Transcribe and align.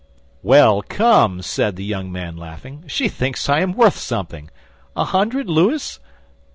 "Well, 0.41 0.81
come!" 0.81 1.43
said 1.43 1.75
the 1.75 1.85
young 1.85 2.11
man, 2.11 2.35
laughing, 2.35 2.85
"she 2.87 3.07
thinks 3.07 3.47
I 3.47 3.59
am 3.59 3.73
worth 3.73 3.99
something. 3.99 4.49
A 4.95 5.03
hundred 5.05 5.47
louis? 5.47 5.99